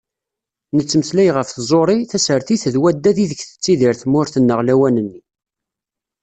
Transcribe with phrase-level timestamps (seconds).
[0.75, 5.19] Nettmeslay ɣef tẓuri, tasertit d waddad ideg tettidir tmurt-nneɣ lawan-nni.